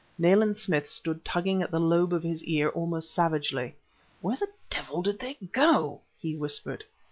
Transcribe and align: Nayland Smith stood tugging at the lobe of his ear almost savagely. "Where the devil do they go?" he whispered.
Nayland 0.17 0.57
Smith 0.57 0.89
stood 0.89 1.23
tugging 1.23 1.61
at 1.61 1.69
the 1.69 1.77
lobe 1.79 2.11
of 2.11 2.23
his 2.23 2.43
ear 2.45 2.69
almost 2.69 3.13
savagely. 3.13 3.75
"Where 4.19 4.35
the 4.35 4.47
devil 4.67 5.03
do 5.03 5.13
they 5.13 5.35
go?" 5.51 6.01
he 6.17 6.35
whispered. 6.35 6.83